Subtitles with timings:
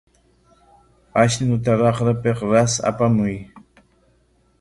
[1.23, 3.35] Ashnuta raqrapik ras apamuy.